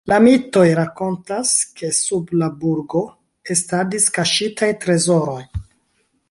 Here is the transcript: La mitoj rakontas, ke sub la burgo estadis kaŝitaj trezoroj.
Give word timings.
La 0.09 0.15
mitoj 0.25 0.61
rakontas, 0.77 1.51
ke 1.81 1.89
sub 1.97 2.33
la 2.43 2.47
burgo 2.63 3.03
estadis 3.57 4.09
kaŝitaj 4.17 4.73
trezoroj. 4.87 5.41